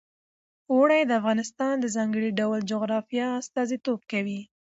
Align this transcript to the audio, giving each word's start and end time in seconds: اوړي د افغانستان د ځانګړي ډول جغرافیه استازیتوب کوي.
اوړي 0.71 1.01
د 1.05 1.11
افغانستان 1.19 1.73
د 1.79 1.85
ځانګړي 1.95 2.29
ډول 2.39 2.59
جغرافیه 2.71 3.27
استازیتوب 3.41 3.99
کوي. 4.11 4.39